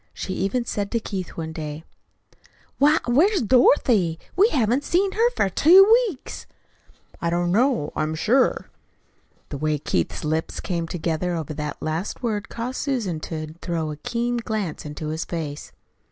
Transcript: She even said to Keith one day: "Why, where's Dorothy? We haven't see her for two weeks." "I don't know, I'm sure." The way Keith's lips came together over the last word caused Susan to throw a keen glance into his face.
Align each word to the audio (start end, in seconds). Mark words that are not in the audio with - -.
She 0.15 0.33
even 0.33 0.65
said 0.65 0.89
to 0.93 0.99
Keith 0.99 1.37
one 1.37 1.53
day: 1.53 1.83
"Why, 2.79 2.97
where's 3.05 3.39
Dorothy? 3.43 4.17
We 4.35 4.49
haven't 4.49 4.83
see 4.83 5.07
her 5.13 5.29
for 5.35 5.47
two 5.47 5.85
weeks." 6.09 6.47
"I 7.21 7.29
don't 7.29 7.51
know, 7.51 7.93
I'm 7.95 8.15
sure." 8.15 8.71
The 9.49 9.59
way 9.59 9.77
Keith's 9.77 10.23
lips 10.23 10.59
came 10.59 10.87
together 10.87 11.35
over 11.35 11.53
the 11.53 11.75
last 11.81 12.23
word 12.23 12.49
caused 12.49 12.77
Susan 12.81 13.19
to 13.19 13.53
throw 13.61 13.91
a 13.91 13.95
keen 13.97 14.37
glance 14.37 14.87
into 14.87 15.09
his 15.09 15.23
face. 15.23 15.71